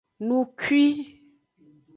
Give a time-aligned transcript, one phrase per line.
[0.25, 0.83] Nukwi.